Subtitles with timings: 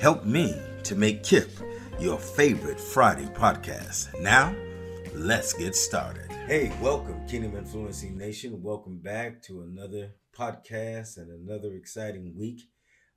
[0.00, 1.50] Help me to make KIP
[1.98, 4.18] your favorite Friday podcast.
[4.18, 4.56] Now,
[5.12, 6.32] let's get started.
[6.46, 8.62] Hey, welcome, Kingdom Influencing Nation.
[8.62, 12.62] Welcome back to another podcast and another exciting week.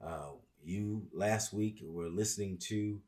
[0.05, 2.99] Uh, you last week were listening to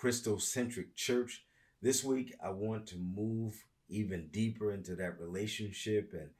[0.00, 1.42] Christocentric Church.
[1.82, 3.52] This week, I want to move
[3.88, 6.30] even deeper into that relationship and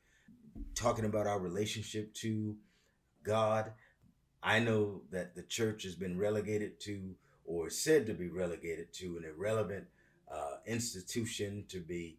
[0.77, 2.55] talking about our relationship to
[3.25, 3.73] God
[4.43, 9.17] I know that the church has been relegated to, or said to be relegated to,
[9.17, 9.87] an irrelevant
[10.33, 12.19] uh, institution to be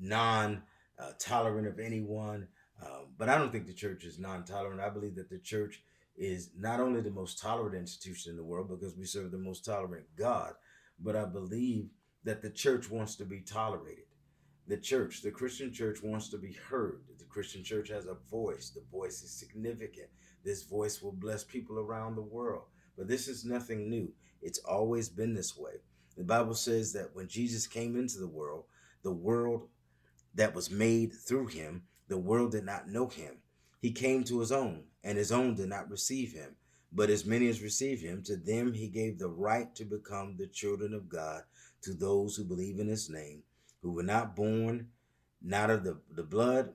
[0.00, 0.62] non
[0.98, 2.48] uh, tolerant of anyone.
[2.82, 4.80] Um, but I don't think the church is non tolerant.
[4.80, 5.82] I believe that the church
[6.16, 9.64] is not only the most tolerant institution in the world because we serve the most
[9.64, 10.54] tolerant God,
[10.98, 11.90] but I believe
[12.24, 14.04] that the church wants to be tolerated.
[14.66, 17.02] The church, the Christian church, wants to be heard.
[17.18, 18.70] The Christian church has a voice.
[18.70, 20.08] The voice is significant.
[20.46, 22.62] This voice will bless people around the world.
[22.96, 24.12] But this is nothing new.
[24.40, 25.72] It's always been this way.
[26.16, 28.66] The Bible says that when Jesus came into the world,
[29.02, 29.68] the world
[30.36, 33.38] that was made through him, the world did not know him.
[33.80, 36.54] He came to his own, and his own did not receive him.
[36.92, 40.46] But as many as received him, to them he gave the right to become the
[40.46, 41.42] children of God,
[41.82, 43.42] to those who believe in his name,
[43.82, 44.90] who were not born,
[45.42, 46.72] not of the, the blood,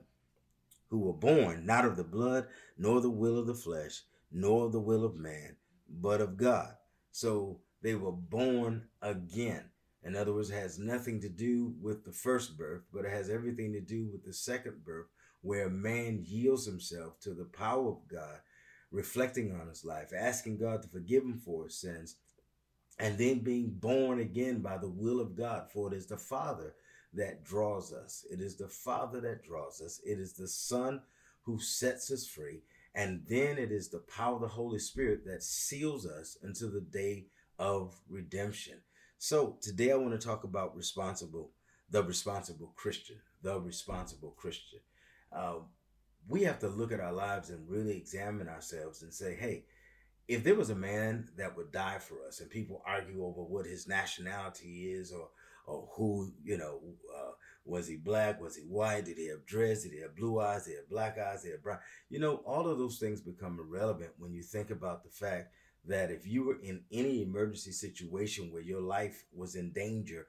[0.92, 4.78] who were born not of the blood, nor the will of the flesh, nor the
[4.78, 5.56] will of man,
[5.88, 6.74] but of God.
[7.12, 9.70] So they were born again.
[10.04, 13.30] In other words, it has nothing to do with the first birth, but it has
[13.30, 15.06] everything to do with the second birth,
[15.40, 18.40] where man yields himself to the power of God,
[18.90, 22.16] reflecting on his life, asking God to forgive him for his sins,
[22.98, 25.70] and then being born again by the will of God.
[25.72, 26.74] For it is the Father
[27.14, 28.24] that draws us.
[28.30, 30.00] It is the Father that draws us.
[30.04, 31.02] It is the Son
[31.42, 32.62] who sets us free.
[32.94, 36.80] And then it is the power of the Holy Spirit that seals us until the
[36.80, 37.26] day
[37.58, 38.78] of redemption.
[39.18, 41.50] So today I want to talk about responsible,
[41.90, 44.80] the responsible Christian, the responsible Christian.
[45.34, 45.60] Uh,
[46.28, 49.64] we have to look at our lives and really examine ourselves and say, hey,
[50.28, 53.66] if there was a man that would die for us and people argue over what
[53.66, 55.28] his nationality is or
[55.66, 56.80] or who, you know,
[57.16, 57.30] uh,
[57.64, 58.40] was he black?
[58.40, 59.04] Was he white?
[59.04, 59.84] Did he have dreads?
[59.84, 60.64] Did he have blue eyes?
[60.64, 61.42] Did he have black eyes?
[61.42, 61.78] Did he have brown?
[62.10, 65.52] You know, all of those things become irrelevant when you think about the fact
[65.86, 70.26] that if you were in any emergency situation where your life was in danger,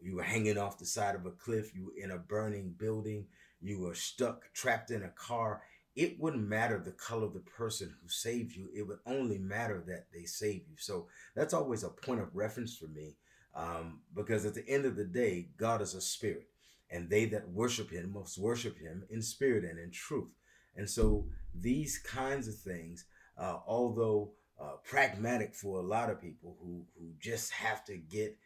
[0.00, 3.26] you were hanging off the side of a cliff, you were in a burning building,
[3.60, 5.62] you were stuck, trapped in a car,
[5.94, 8.68] it wouldn't matter the color of the person who saved you.
[8.76, 10.76] It would only matter that they saved you.
[10.76, 13.16] So that's always a point of reference for me
[13.56, 16.46] um, because at the end of the day, God is a spirit,
[16.90, 20.30] and they that worship him must worship him in spirit and in truth.
[20.76, 23.06] And so these kinds of things,
[23.38, 28.36] uh, although uh, pragmatic for a lot of people who, who just have to get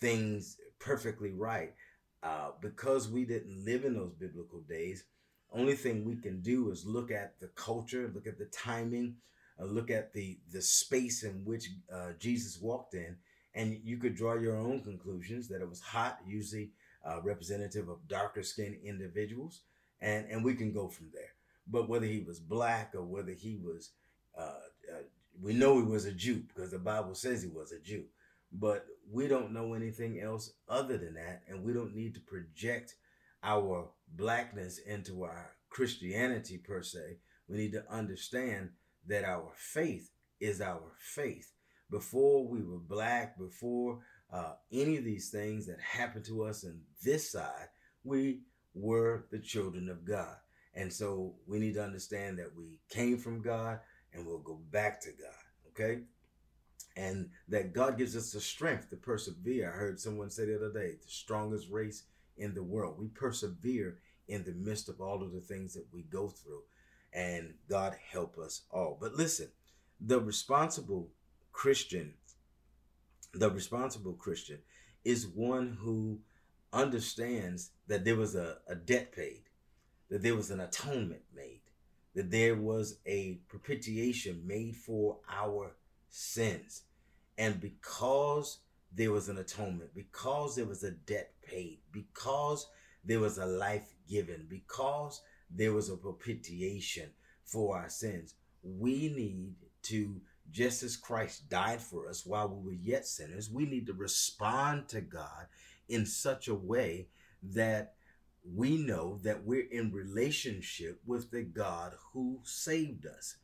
[0.00, 1.72] things perfectly right,
[2.22, 5.04] uh, because we didn't live in those biblical days,
[5.50, 9.16] only thing we can do is look at the culture, look at the timing,
[9.58, 13.16] uh, look at the the space in which uh, Jesus walked in,
[13.58, 16.70] and you could draw your own conclusions that it was hot, usually
[17.04, 19.62] uh, representative of darker skinned individuals,
[20.00, 21.34] and and we can go from there.
[21.66, 23.90] But whether he was black or whether he was,
[24.38, 24.60] uh,
[24.94, 25.02] uh,
[25.42, 28.04] we know he was a Jew because the Bible says he was a Jew,
[28.52, 32.94] but we don't know anything else other than that, and we don't need to project
[33.42, 37.18] our blackness into our Christianity per se,
[37.48, 38.70] we need to understand
[39.06, 41.52] that our faith is our faith.
[41.90, 44.00] Before we were black, before
[44.32, 47.68] uh, any of these things that happened to us in this side,
[48.04, 48.40] we
[48.74, 50.36] were the children of God.
[50.74, 53.80] And so we need to understand that we came from God
[54.12, 55.70] and we'll go back to God.
[55.70, 56.02] Okay?
[56.96, 59.72] And that God gives us the strength to persevere.
[59.72, 62.04] I heard someone say the other day, the strongest race
[62.36, 62.96] in the world.
[62.98, 63.98] We persevere
[64.28, 66.62] in the midst of all of the things that we go through.
[67.12, 68.98] And God help us all.
[69.00, 69.48] But listen,
[70.00, 71.10] the responsible
[71.52, 72.14] Christian,
[73.32, 74.58] the responsible Christian
[75.04, 76.20] is one who
[76.72, 79.42] understands that there was a, a debt paid,
[80.10, 81.60] that there was an atonement made,
[82.14, 85.72] that there was a propitiation made for our
[86.08, 86.82] sins.
[87.36, 88.58] And because
[88.92, 92.68] there was an atonement, because there was a debt paid, because
[93.04, 97.10] there was a life given, because there was a propitiation
[97.44, 102.78] for our sins, we need to, just as Christ died for us while we were
[102.82, 105.46] yet sinners, we need to respond to God
[105.88, 107.08] in such a way
[107.42, 107.94] that
[108.54, 113.36] we know that we're in relationship with the God who saved us.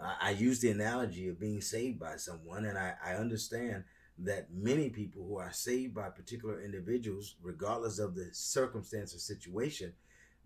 [0.00, 3.84] I use the analogy of being saved by someone, and I, I understand
[4.18, 9.92] that many people who are saved by particular individuals, regardless of the circumstance or situation,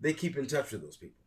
[0.01, 1.23] they keep in touch with those people.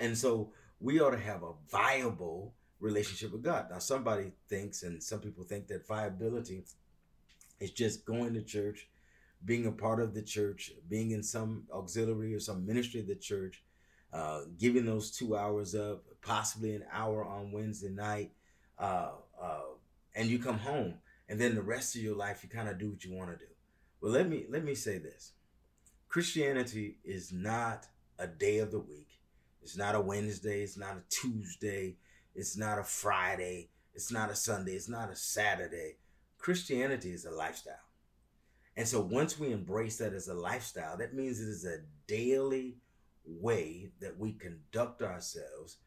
[0.00, 3.66] And so we ought to have a viable relationship with God.
[3.70, 6.64] Now, somebody thinks, and some people think that viability
[7.58, 8.88] is just going to church
[9.44, 13.14] being a part of the church, being in some auxiliary or some ministry of the
[13.14, 13.62] church,
[14.12, 18.32] uh, giving those two hours up, possibly an hour on Wednesday night,
[18.78, 19.60] uh, uh,
[20.14, 20.94] and you come home,
[21.28, 23.36] and then the rest of your life you kind of do what you want to
[23.36, 23.50] do.
[24.00, 25.32] Well, let me let me say this:
[26.08, 27.86] Christianity is not
[28.18, 29.08] a day of the week.
[29.62, 30.62] It's not a Wednesday.
[30.62, 31.96] It's not a Tuesday.
[32.34, 33.70] It's not a Friday.
[33.94, 34.72] It's not a Sunday.
[34.72, 35.96] It's not a Saturday.
[36.38, 37.74] Christianity is a lifestyle.
[38.76, 42.78] And so once we embrace that as a lifestyle, that means it is a daily
[43.24, 45.78] way that we conduct ourselves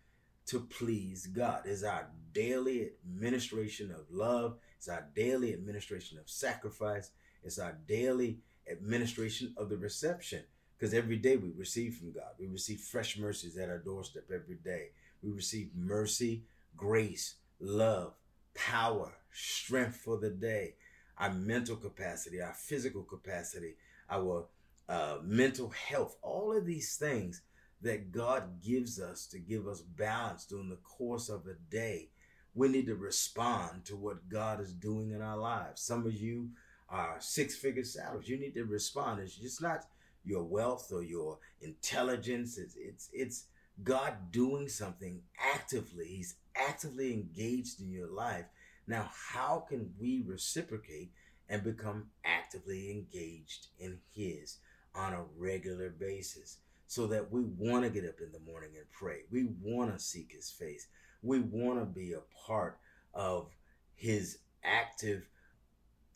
[0.47, 1.63] to please God.
[1.65, 4.57] It's our daily administration of love.
[4.77, 7.11] It's our daily administration of sacrifice.
[7.43, 8.39] It's our daily
[8.71, 10.43] administration of the reception.
[10.77, 12.31] Because every day we receive from God.
[12.39, 14.91] We receive fresh mercies at our doorstep every day.
[15.21, 16.43] We receive mercy,
[16.75, 18.13] grace, love,
[18.53, 20.75] power, strength for the day
[21.17, 23.75] our mental capacity, our physical capacity,
[24.09, 24.45] our
[24.87, 27.41] uh, mental health, all of these things
[27.81, 32.09] that God gives us to give us balance during the course of a day.
[32.55, 35.81] We need to respond to what God is doing in our lives.
[35.81, 36.49] Some of you
[36.89, 38.29] are six figure salaries.
[38.29, 39.19] You need to respond.
[39.19, 39.85] It's just not
[40.25, 42.57] your wealth or your intelligence.
[42.57, 43.43] It's, it's, it's
[43.83, 46.05] God doing something actively.
[46.05, 48.45] He's actively engaged in your life
[48.87, 51.11] now, how can we reciprocate
[51.49, 54.57] and become actively engaged in His
[54.95, 56.57] on a regular basis
[56.87, 59.23] so that we want to get up in the morning and pray?
[59.29, 60.87] We want to seek His face.
[61.21, 62.79] We want to be a part
[63.13, 63.51] of
[63.93, 65.27] His active,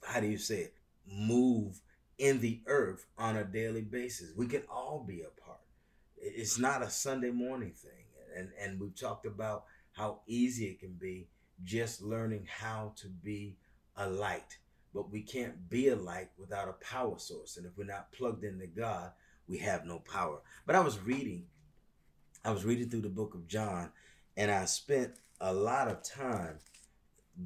[0.04, 0.74] how do you say it,
[1.06, 1.82] move
[2.18, 4.32] in the earth on a daily basis.
[4.38, 5.41] We can all be a part.
[6.22, 7.92] It's not a Sunday morning thing.
[8.36, 11.28] And, and we've talked about how easy it can be
[11.64, 13.58] just learning how to be
[13.98, 14.58] a light.
[14.94, 17.58] But we can't be a light without a power source.
[17.58, 19.12] And if we're not plugged into God,
[19.48, 20.40] we have no power.
[20.66, 21.46] But I was reading,
[22.46, 23.92] I was reading through the book of John,
[24.38, 26.60] and I spent a lot of time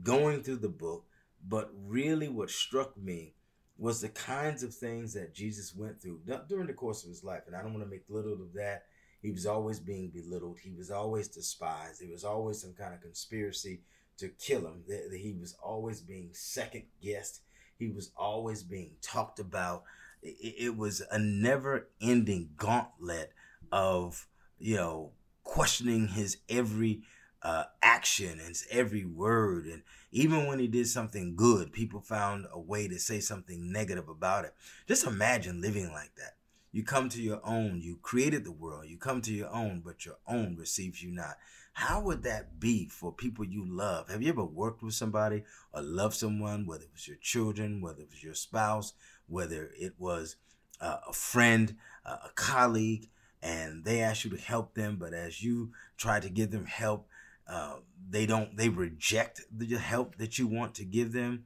[0.04, 1.06] going through the book.
[1.48, 3.36] But really, what struck me
[3.78, 7.44] was the kinds of things that Jesus went through during the course of his life.
[7.48, 8.86] And I don't want to make little of that.
[9.22, 10.60] He was always being belittled.
[10.60, 12.02] He was always despised.
[12.02, 13.82] There was always some kind of conspiracy
[14.18, 14.84] to kill him.
[15.12, 17.42] He was always being second guessed.
[17.78, 19.84] He was always being talked about.
[20.22, 23.34] It was a never ending gauntlet
[23.72, 24.28] of,
[24.58, 25.12] you know,
[25.44, 27.02] questioning his every
[27.46, 29.68] uh, action and every word.
[29.68, 34.10] And even when he did something good, people found a way to say something negative
[34.10, 34.56] about it.
[34.88, 36.38] Just imagine living like that.
[36.72, 37.82] You come to your own.
[37.82, 38.86] You created the world.
[38.88, 41.38] You come to your own, but your own receives you not.
[41.74, 44.10] How would that be for people you love?
[44.10, 48.02] Have you ever worked with somebody or loved someone, whether it was your children, whether
[48.02, 48.94] it was your spouse,
[49.28, 50.38] whether it was
[50.82, 51.76] uh, a friend,
[52.06, 53.10] uh, a colleague,
[53.44, 57.08] and they ask you to help them, but as you try to give them help,
[57.48, 57.76] uh,
[58.10, 61.46] they don't, they reject the help that you want to give them.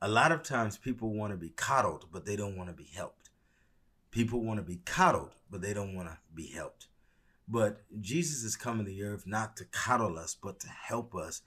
[0.00, 2.88] A lot of times people want to be coddled, but they don't want to be
[2.94, 3.30] helped.
[4.10, 6.86] People want to be coddled, but they don't want to be helped.
[7.48, 11.42] But Jesus is coming to the earth not to coddle us, but to help us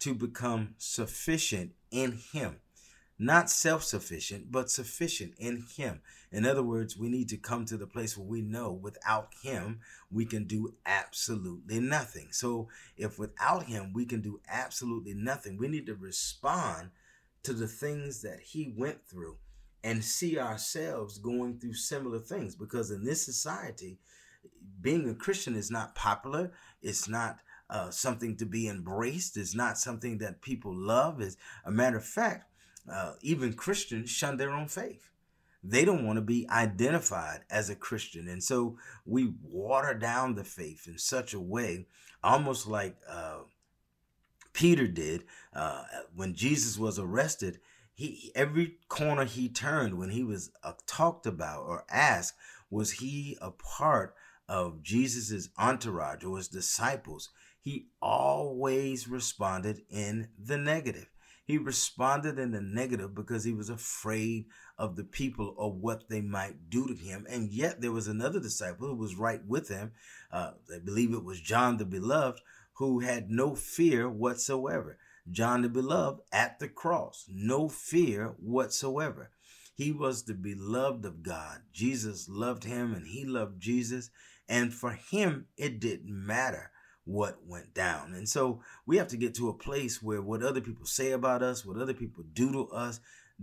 [0.00, 2.56] to become sufficient in Him.
[3.22, 6.00] Not self sufficient, but sufficient in Him.
[6.32, 9.78] In other words, we need to come to the place where we know without Him,
[10.10, 12.32] we can do absolutely nothing.
[12.32, 16.90] So, if without Him, we can do absolutely nothing, we need to respond
[17.44, 19.36] to the things that He went through
[19.84, 22.56] and see ourselves going through similar things.
[22.56, 23.98] Because in this society,
[24.80, 26.50] being a Christian is not popular.
[26.82, 27.38] It's not
[27.70, 29.36] uh, something to be embraced.
[29.36, 31.20] It's not something that people love.
[31.20, 32.48] As a matter of fact,
[32.90, 35.10] uh, even Christians shun their own faith.
[35.64, 38.28] They don't want to be identified as a Christian.
[38.28, 41.86] And so we water down the faith in such a way,
[42.22, 43.42] almost like uh,
[44.52, 45.24] Peter did
[45.54, 45.84] uh,
[46.14, 47.60] when Jesus was arrested.
[47.94, 52.34] He every corner he turned when he was uh, talked about or asked,
[52.70, 54.14] was he a part
[54.48, 61.11] of Jesus's entourage or his disciples, he always responded in the negative.
[61.52, 64.46] He responded in the negative because he was afraid
[64.78, 67.26] of the people or what they might do to him.
[67.28, 69.92] And yet there was another disciple who was right with him.
[70.30, 72.40] Uh, I believe it was John the Beloved,
[72.76, 74.96] who had no fear whatsoever.
[75.30, 79.30] John the Beloved at the cross, no fear whatsoever.
[79.74, 81.64] He was the beloved of God.
[81.70, 84.08] Jesus loved him and he loved Jesus.
[84.48, 86.71] And for him, it didn't matter
[87.04, 88.14] what went down.
[88.14, 91.42] And so we have to get to a place where what other people say about
[91.42, 93.00] us, what other people do to us,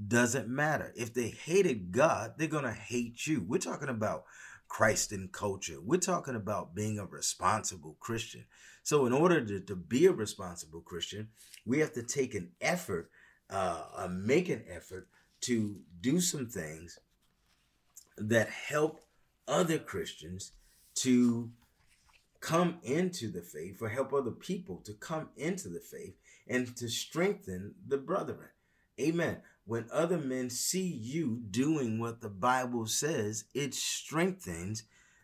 [0.07, 0.93] doesn't matter.
[0.95, 3.43] If they hated God, they're going to hate you.
[3.45, 4.23] We're talking about
[4.67, 5.79] Christ in culture.
[5.81, 8.45] We're talking about being a responsible Christian.
[8.83, 11.29] So, in order to, to be a responsible Christian,
[11.65, 13.09] we have to take an effort,
[13.49, 15.09] uh, uh, make an effort
[15.41, 16.99] to do some things
[18.17, 19.01] that help
[19.47, 20.51] other Christians
[20.95, 21.49] to
[22.41, 26.15] come into the faith or help other people to come into the faith
[26.47, 28.49] and to strengthen the brethren.
[28.99, 29.37] Amen.
[29.65, 34.83] When other men see you doing what the Bible says, it strengthens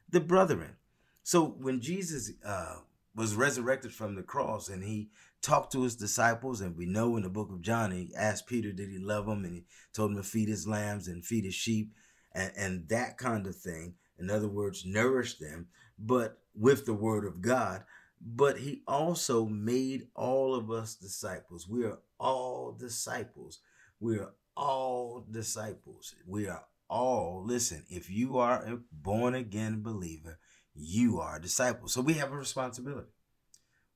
[0.10, 0.76] the brethren.
[1.24, 2.76] So when Jesus uh,
[3.16, 5.10] was resurrected from the cross and he
[5.42, 8.72] talked to his disciples, and we know in the book of John, he asked Peter,
[8.72, 9.46] did he love him?
[9.46, 11.94] And he told him to feed his lambs and feed his sheep
[12.34, 13.96] and, and that kind of thing.
[14.20, 17.84] In other words, nourish them, but with the word of God.
[18.22, 21.68] But he also made all of us disciples.
[21.68, 23.60] We are all disciples.
[24.00, 26.16] We are all disciples.
[26.26, 30.40] We are all, listen, if you are a born again believer,
[30.74, 31.88] you are a disciple.
[31.88, 33.10] So we have a responsibility.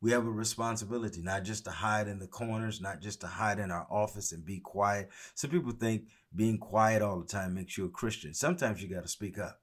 [0.02, 3.60] We have a responsibility not just to hide in the corners, not just to hide
[3.60, 5.10] in our office and be quiet.
[5.36, 6.04] Some people think
[6.34, 8.34] being quiet all the time makes you a Christian.
[8.34, 9.60] Sometimes you got to speak up.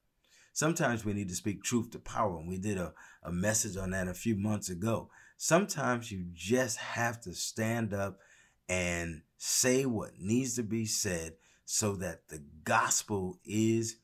[0.56, 2.38] Sometimes we need to speak truth to power.
[2.38, 5.10] And we did a, a message on that a few months ago.
[5.36, 8.20] Sometimes you just have to stand up
[8.66, 11.34] and say what needs to be said
[11.66, 13.98] so that the gospel is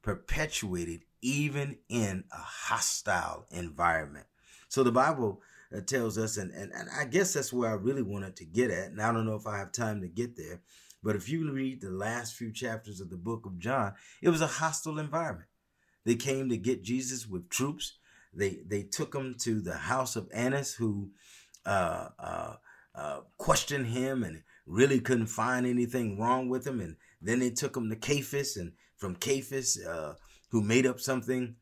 [0.00, 4.26] perpetuated even in a hostile environment.
[4.68, 5.42] So the Bible
[5.76, 8.70] uh, tells us, and, and, and I guess that's where I really wanted to get
[8.70, 8.92] at.
[8.92, 10.60] And I don't know if I have time to get there,
[11.02, 14.40] but if you read the last few chapters of the book of John, it was
[14.40, 15.48] a hostile environment.
[16.06, 17.98] They came to get Jesus with troops.
[18.32, 21.10] They they took him to the house of Annas, who
[21.66, 22.54] uh, uh,
[22.94, 26.80] uh, questioned him and really couldn't find anything wrong with him.
[26.80, 30.14] And then they took him to Caiaphas, and from Caiaphas, uh,
[30.50, 31.56] who made up something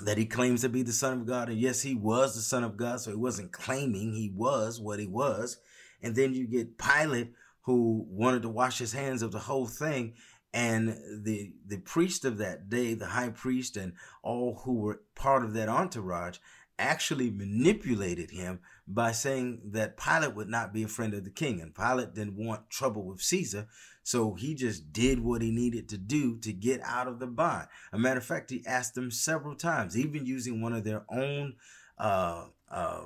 [0.00, 1.50] that he claims to be the Son of God.
[1.50, 4.98] And yes, he was the Son of God, so he wasn't claiming he was what
[4.98, 5.58] he was.
[6.02, 10.14] And then you get Pilate, who wanted to wash his hands of the whole thing
[10.52, 10.88] and
[11.24, 15.52] the the priest of that day the high priest and all who were part of
[15.52, 16.38] that entourage
[16.78, 21.60] actually manipulated him by saying that Pilate would not be a friend of the king
[21.60, 23.66] and Pilate didn't want trouble with Caesar
[24.02, 27.68] so he just did what he needed to do to get out of the bond.
[27.92, 31.56] A matter of fact he asked them several times even using one of their own
[31.98, 33.02] uh, uh,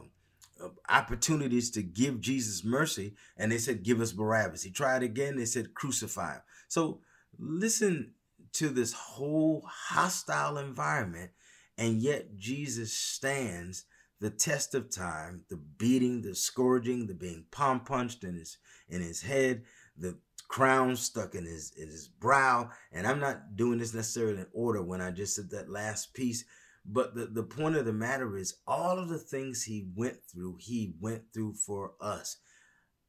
[0.89, 4.63] opportunities to give Jesus mercy and they said give us Barabbas.
[4.63, 6.43] He tried again they said crucify him.
[6.69, 7.01] So
[7.39, 8.13] listen
[8.55, 11.31] to this whole hostile environment,
[11.79, 13.85] and yet Jesus stands
[14.21, 18.59] the test of time, the beating, the scourging, the being palm punched in his
[18.89, 19.63] in his head,
[19.97, 20.17] the
[20.49, 22.71] crown stuck in his in his brow.
[22.93, 26.45] And I'm not doing this necessarily in order when I just said that last piece.
[26.85, 30.57] But the, the point of the matter is all of the things he went through,
[30.61, 32.37] he went through for us.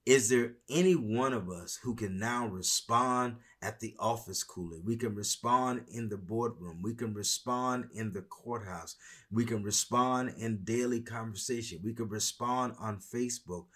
[0.06, 4.80] Is there any one of us who can now respond at the office cooler?
[4.84, 6.82] We can respond in the boardroom.
[6.82, 8.98] We can respond in the courthouse.
[9.32, 11.80] We can respond in daily conversation.
[11.82, 13.68] We can respond on Facebook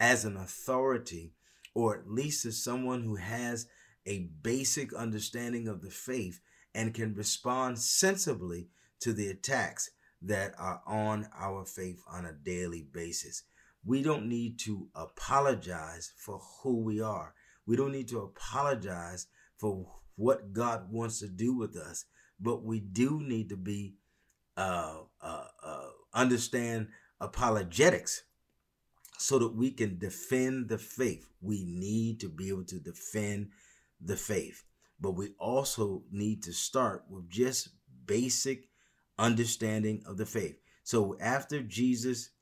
[0.00, 1.32] as an authority,
[1.74, 3.68] or at least as someone who has
[4.04, 6.40] a basic understanding of the faith
[6.74, 8.66] and can respond sensibly
[9.00, 9.90] to the attacks
[10.22, 13.44] that are on our faith on a daily basis.
[13.88, 17.32] We don't need to apologize for who we are.
[17.64, 22.04] We don't need to apologize for what God wants to do with us,
[22.38, 23.94] but we do need to be
[24.58, 28.24] uh, uh, uh, understand apologetics
[29.16, 31.26] so that we can defend the faith.
[31.40, 33.48] We need to be able to defend
[34.02, 34.64] the faith,
[35.00, 37.70] but we also need to start with just
[38.04, 38.68] basic
[39.18, 40.58] understanding of the faith.
[40.84, 42.32] So after Jesus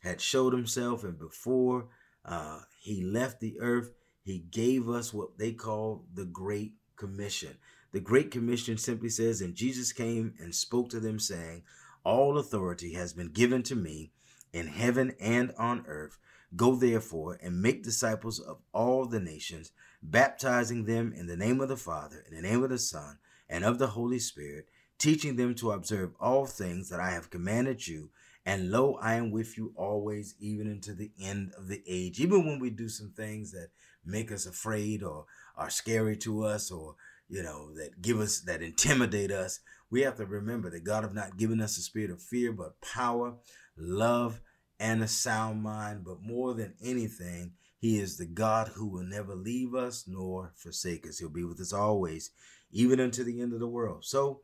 [0.00, 1.88] had showed himself and before
[2.24, 3.90] uh, he left the earth,
[4.22, 7.56] he gave us what they call the Great Commission.
[7.92, 11.62] The Great Commission simply says, And Jesus came and spoke to them, saying,
[12.04, 14.12] All authority has been given to me
[14.52, 16.18] in heaven and on earth.
[16.54, 21.68] Go therefore and make disciples of all the nations, baptizing them in the name of
[21.68, 25.54] the Father, in the name of the Son, and of the Holy Spirit, teaching them
[25.56, 28.10] to observe all things that I have commanded you.
[28.46, 32.20] And lo, I am with you always, even unto the end of the age.
[32.20, 33.68] Even when we do some things that
[34.04, 36.96] make us afraid or are scary to us or,
[37.28, 41.14] you know, that give us, that intimidate us, we have to remember that God have
[41.14, 43.34] not given us a spirit of fear, but power,
[43.76, 44.40] love,
[44.78, 46.04] and a sound mind.
[46.04, 51.06] But more than anything, he is the God who will never leave us nor forsake
[51.06, 51.18] us.
[51.18, 52.30] He'll be with us always,
[52.72, 54.04] even unto the end of the world.
[54.04, 54.40] So,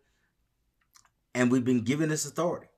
[1.34, 2.68] and we've been given this authority.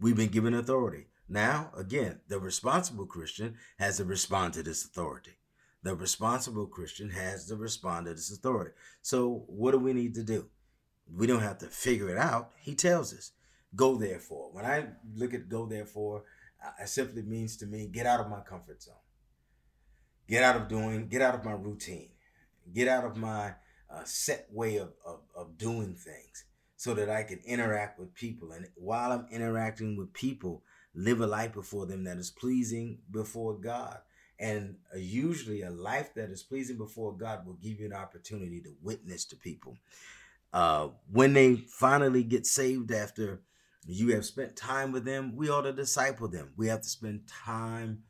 [0.00, 1.06] We've been given authority.
[1.28, 5.38] Now, again, the responsible Christian has to respond to this authority.
[5.82, 8.72] The responsible Christian has to respond to this authority.
[9.02, 10.48] So, what do we need to do?
[11.14, 12.52] We don't have to figure it out.
[12.58, 13.32] He tells us,
[13.76, 14.50] go therefore.
[14.52, 16.24] When I look at go therefore,
[16.80, 18.94] it simply means to me, get out of my comfort zone.
[20.28, 22.10] Get out of doing, get out of my routine.
[22.72, 23.54] Get out of my
[23.90, 26.44] uh, set way of, of, of doing things
[26.84, 28.52] so that I can interact with people.
[28.52, 30.62] And while I'm interacting with people,
[30.94, 34.00] live a life before them that is pleasing before God.
[34.38, 38.60] And uh, usually, a life that is pleasing before God will give you an opportunity
[38.60, 39.78] to witness to people.
[40.52, 43.40] Uh, when they finally get saved after
[43.86, 46.52] you have spent time with them, we ought to disciple them.
[46.54, 48.02] We have to spend time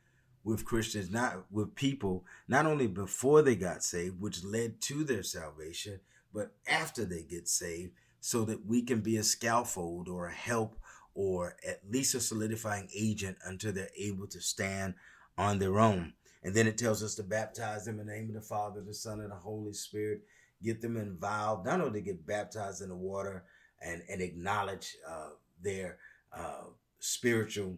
[0.42, 5.22] with Christians, not with people, not only before they got saved, which led to their
[5.22, 6.00] salvation,
[6.32, 7.92] but after they get saved
[8.26, 10.78] so that we can be a scaffold or a help
[11.12, 14.94] or at least a solidifying agent until they're able to stand
[15.36, 16.14] on their own.
[16.42, 18.94] And then it tells us to baptize them in the name of the Father, the
[18.94, 20.22] Son, and the Holy Spirit.
[20.62, 23.44] Get them involved, not only to get baptized in the water
[23.82, 25.98] and, and acknowledge uh, their
[26.34, 26.68] uh,
[27.00, 27.76] spiritual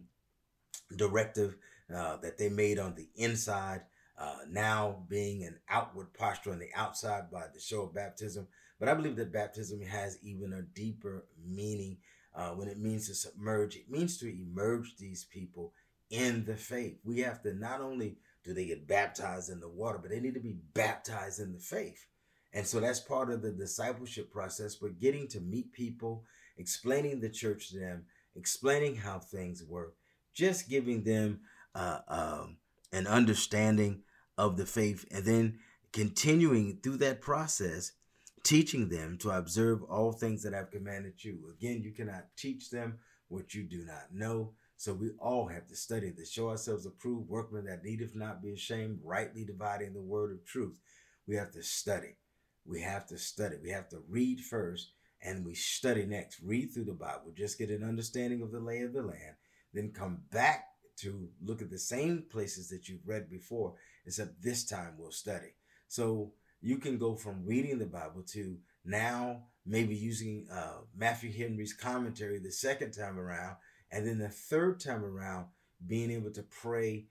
[0.95, 1.57] directive
[1.93, 3.81] uh, that they made on the inside,
[4.17, 8.47] uh, now being an outward posture on the outside by the show of baptism,
[8.79, 11.97] but I believe that baptism has even a deeper meaning
[12.35, 13.75] uh, when it means to submerge.
[13.75, 15.73] It means to emerge these people
[16.09, 16.99] in the faith.
[17.03, 20.35] We have to not only do they get baptized in the water, but they need
[20.35, 22.05] to be baptized in the faith.
[22.53, 26.23] And so that's part of the discipleship process, but getting to meet people,
[26.57, 29.95] explaining the church to them, explaining how things work,
[30.33, 31.41] just giving them
[31.75, 32.57] uh, um,
[32.93, 34.01] an understanding
[34.37, 35.59] of the faith, and then
[35.91, 37.91] continuing through that process
[38.43, 41.53] teaching them to observe all things that I've commanded you.
[41.57, 44.53] Again, you cannot teach them what you do not know.
[44.77, 48.53] So we all have to study to show ourselves approved workmen that needeth not be
[48.53, 50.79] ashamed, rightly dividing the word of truth.
[51.27, 52.15] We have to study.
[52.65, 53.55] We have to study.
[53.61, 56.39] We have to read first and we study next.
[56.43, 59.35] Read through the Bible, just get an understanding of the lay of the land,
[59.73, 60.65] then come back
[60.97, 63.73] to look at the same places that you've read before,
[64.05, 65.53] except this time we'll study.
[65.87, 71.73] So you can go from reading the Bible to now maybe using uh, Matthew Henry's
[71.73, 73.57] commentary the second time around,
[73.91, 75.47] and then the third time around
[75.85, 77.05] being able to pray,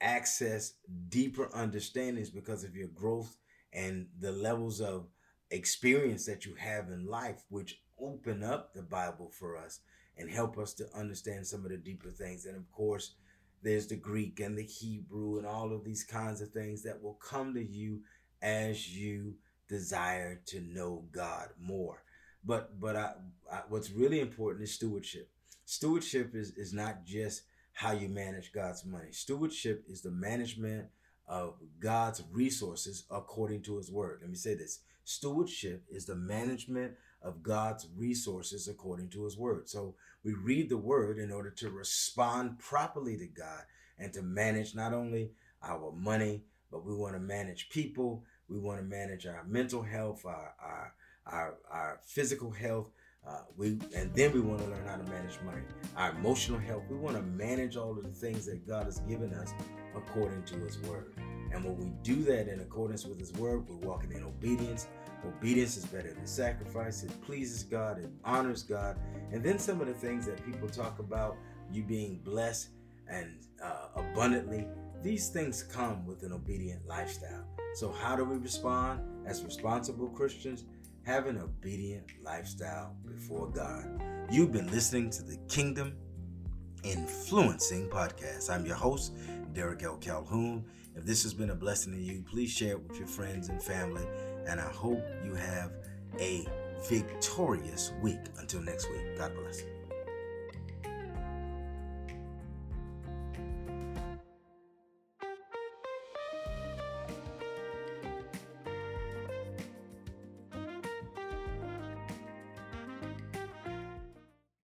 [0.00, 0.74] access
[1.08, 3.36] deeper understandings because of your growth
[3.72, 5.06] and the levels of
[5.50, 9.80] experience that you have in life, which open up the Bible for us
[10.16, 12.46] and help us to understand some of the deeper things.
[12.46, 13.14] And of course,
[13.62, 17.14] there's the Greek and the Hebrew and all of these kinds of things that will
[17.14, 18.00] come to you
[18.42, 19.34] as you
[19.68, 22.02] desire to know God more.
[22.44, 23.12] But but I,
[23.52, 25.30] I, what's really important is stewardship.
[25.64, 29.12] Stewardship is is not just how you manage God's money.
[29.12, 30.88] Stewardship is the management
[31.28, 34.18] of God's resources according to his word.
[34.20, 39.68] Let me say this stewardship is the management of God's resources according to his word.
[39.68, 43.62] So we read the word in order to respond properly to God
[43.98, 45.30] and to manage not only
[45.62, 48.24] our money, but we want to manage people.
[48.48, 50.94] We want to manage our mental health, our, our,
[51.26, 52.90] our, our physical health.
[53.26, 55.60] Uh, we and then we want to learn how to manage money,
[55.96, 56.84] our emotional health.
[56.88, 59.52] We want to manage all of the things that God has given us
[59.94, 61.12] according to His Word.
[61.52, 64.86] And when we do that in accordance with His Word, we're walking in obedience.
[65.26, 67.02] Obedience is better than sacrifice.
[67.02, 67.98] It pleases God.
[67.98, 68.96] It honors God.
[69.32, 71.36] And then some of the things that people talk about,
[71.72, 72.68] you being blessed
[73.10, 74.66] and uh, abundantly,
[75.02, 77.44] these things come with an obedient lifestyle.
[77.74, 80.64] So, how do we respond as responsible Christians?
[81.04, 83.86] Have an obedient lifestyle before God.
[84.30, 85.96] You've been listening to the Kingdom
[86.82, 88.50] Influencing Podcast.
[88.50, 89.14] I'm your host,
[89.54, 89.96] Derek L.
[89.96, 90.64] Calhoun.
[90.96, 93.62] If this has been a blessing to you, please share it with your friends and
[93.62, 94.04] family.
[94.46, 95.72] And I hope you have
[96.18, 96.46] a
[96.88, 98.20] victorious week.
[98.38, 99.62] Until next week, God bless.